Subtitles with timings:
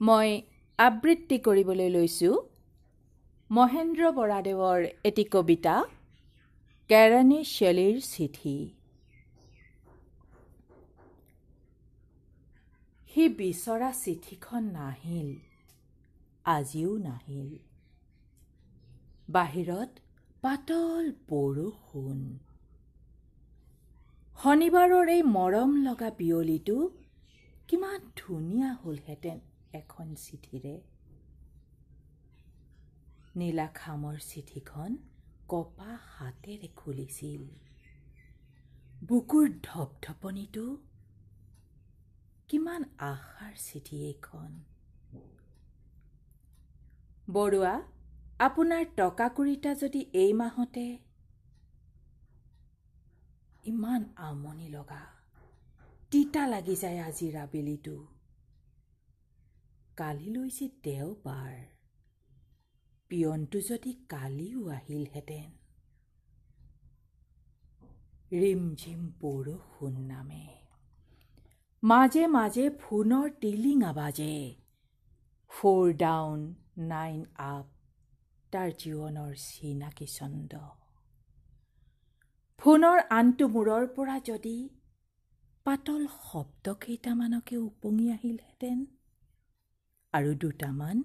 [0.00, 0.28] মই
[0.78, 2.36] আবৃত্তি কৰিবলৈ লৈছোঁ।
[3.50, 5.74] মহেন্দ্ৰ বৰাদেৱৰ এটি কবিতা
[6.90, 8.54] কেৰাণী শেলীৰ চিঠি।
[13.10, 15.28] সি বিচৰা চিঠিখন নাহিল
[16.44, 17.50] আজিও নাহিল।
[19.28, 19.90] বাহিৰত
[20.42, 22.24] পাতল বৰষুণ।
[24.38, 26.78] শনিবাৰৰ এই মৰম লগা বিয়লিটো
[27.68, 30.74] কিমান ধুনীয়া হ'লহেঁতেন। এখন চিঠিৰে
[33.36, 34.96] নীলাখামৰ চিঠিখন
[35.48, 37.42] কপা হাতেৰে খুলিছিল।
[39.08, 40.64] বুকুৰ ধপধপনিটো
[42.48, 44.50] কিমান আশাৰ চিঠি এইখন।
[47.28, 47.74] বৰুৱা
[48.46, 50.86] আপোনাৰ টকা কুৰিটা যদি এই মাহতে
[53.64, 55.02] ইমান আমনি লগা
[56.12, 57.96] তিতা লাগি যায় আজিৰ আবেলিটো।
[59.96, 61.54] কালিলৈ যে দেওবাৰ।
[63.08, 65.50] পিয়নটো যদি কালিও আহিলহেঁতেন।
[68.32, 70.46] ৰিমঝিম বৰষুণ নামে।
[71.82, 74.54] মাজে মাজে ফোনৰ টিলিং আবাজে
[75.50, 77.66] ফ'ৰ ডাউন নাইন আপ
[78.52, 80.52] তাৰ জীৱনৰ চিনাকি চন্দ
[82.58, 84.68] ফোনৰ আনটো মূৰৰ পৰা যদি
[85.64, 88.86] পাতল শব্দ কেইটামানকে উপঙি আহিলহেঁতেন।
[90.14, 91.02] আৰু দুটামান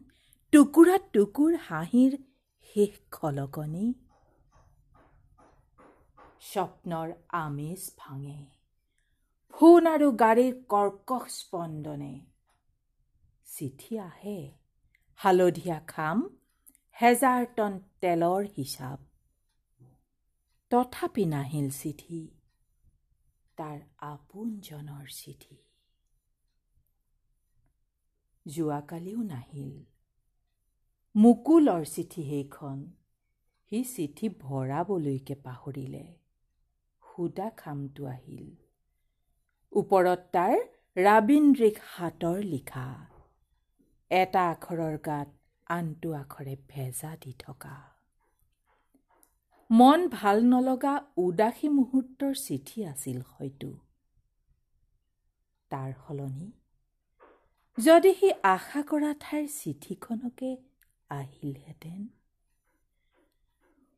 [0.53, 2.14] টুকুৰা টুকুৰ হাঁহিৰ
[2.70, 3.86] শেষ খলকনি।
[6.42, 8.45] স্বপ্নৰ আমেজ ভাঙে।
[9.53, 12.14] ফোন আৰু গাড়ীৰ কৰ্কশ স্পন্দনে।
[13.45, 14.38] চিঠি আহে।
[15.19, 16.23] হালধীয়া খাম
[17.02, 19.00] হেজাৰ টন তেলৰ হিচাপ।
[20.72, 22.22] তথাপি নাহিল চিঠি।
[23.58, 25.65] তাৰ আপোনজনৰ চিঠি।
[28.48, 29.84] যোৱাকালিও নাহিল।
[31.16, 32.92] মুকুলৰ চিঠি সেইখন।
[33.69, 36.16] সি চিঠি ভৰাবলৈকে পাহৰিলে।
[37.03, 38.56] সুদা খামটো আহিল।
[39.72, 40.53] ওপৰত তাৰ
[40.97, 43.06] ৰাবীন্দ্ৰিক হাতৰ লিখা।
[44.09, 45.28] এটা আখৰৰ গাত
[45.68, 47.75] আনটো আখৰে ভেজা দি থকা।
[49.72, 53.78] মন ভাল নলগা উদাসী মুহূৰ্তৰ চিঠি আছিল হয়তো।
[55.69, 56.52] তাৰ সলনি
[57.78, 60.50] যদি সি আশা কৰা ঠাইৰ চিঠিখনকে
[61.09, 62.06] আহিলহেঁতেন।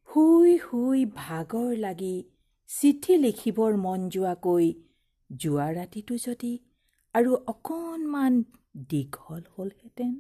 [0.10, 2.16] শুই শুই ভাগৰ লাগি
[2.70, 4.72] চিঠি লিখিবৰ মন যোৱাকৈ
[5.30, 6.52] যোৱা ৰাতিটো যদি
[7.16, 8.40] আৰু অকণমান
[8.90, 10.14] দীঘল হ'লহেঁতেন।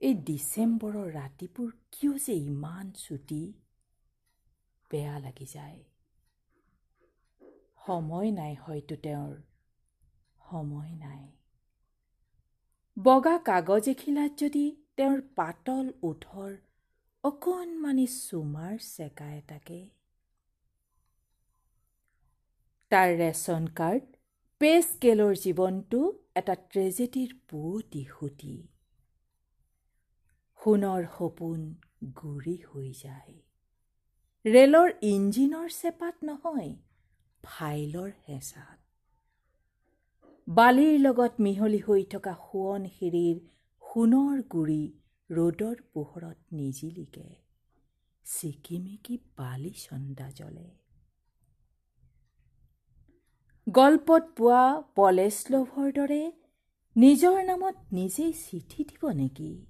[0.00, 3.42] এই ডিচেম্বৰৰ ৰাতিবোৰ কিয় যে ইমান চুটি
[4.90, 5.80] বেয়া লাগি যায়।
[7.86, 9.36] সময় নাই হয়তো তেওঁৰ
[10.40, 11.22] সময় নাই।
[12.96, 14.62] বগা কাগজ এখিলাত যদি
[14.96, 16.50] তেওঁৰ পাতল ওঠৰ
[17.24, 19.78] অকণমানি চুমাৰ চেকা এটাকে।
[22.90, 24.04] তাৰ ৰেচন কাৰ্ড
[24.60, 26.00] পে স্কেলৰ জীৱনটো
[26.34, 28.54] এটা ট্ৰেজেডিৰ পুৱতি সুতি।
[30.60, 31.60] সোণৰ সপোন
[32.20, 33.34] গুৰি হৈ যায়।
[34.44, 36.72] ৰেলৰ ইঞ্জিনৰ চেপাত নহয়
[37.44, 38.81] ফাইলৰ হেঁচাত।
[40.54, 43.36] বালিৰ লগত মিহলি হৈ থকা সোৱণশিৰিৰ
[43.82, 44.92] সোণৰ গুৰি
[45.30, 47.36] ৰ'দৰ পোহৰত নিজিলিকে।
[48.24, 50.70] চিকিমিকি বালি চন্দা জ্বলে।
[53.68, 56.32] গল্পত পোৱা পলেশ্লভৰ দৰে
[56.96, 59.66] নিজৰ নামত নিজেই চিঠি দিব নেকি?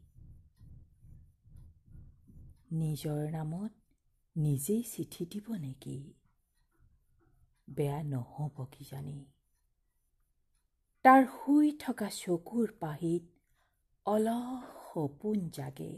[2.72, 3.72] নিজৰ নামত
[4.36, 6.14] নিজেই চিঠি দিব নেকি?
[7.70, 9.24] বেয়া নহ'ব কিজানি।
[11.04, 13.22] তাৰ শুই থকা চকুৰ পাহিত
[14.06, 15.94] অলপ সপোন জাগে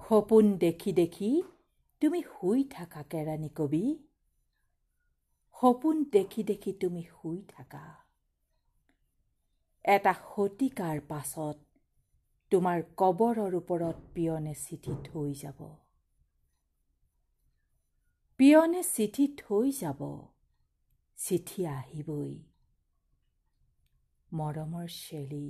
[0.00, 1.30] সপোন দেখি দেখি
[2.02, 3.84] তুমি শুই থাকা কেৰাণী কবি
[5.56, 7.84] সপোন দেখি দেখি তুমি শুই থাকা
[9.84, 11.56] এটা শতিকাৰ পাছত
[12.52, 15.64] তোমাৰ কবৰৰ ওপৰত পিয়নে চিঠি থৈ যাব
[18.40, 20.08] পিয়নে চিঠি থৈ যাব
[21.18, 22.34] চিঠি আহিবই।
[24.32, 25.46] মৰমৰ চেলি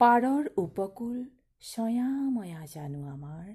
[0.00, 1.18] পাৰৰ উপকূল
[1.62, 3.52] চয়াময়া জানো আমাৰ।